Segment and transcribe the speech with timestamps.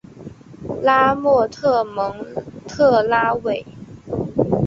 [0.81, 2.25] 拉莫特蒙
[2.67, 3.63] 特拉韦。